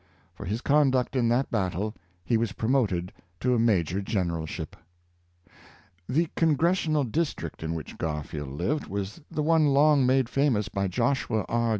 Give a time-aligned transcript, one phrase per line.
[0.33, 1.95] For 17G James A, Garfield, his conduct in that battle
[2.25, 4.75] he was promoted to a Major Generalship.
[6.09, 11.45] The Congressional district in which Garfield lived was the one long made famous by Joshua
[11.47, 11.69] R.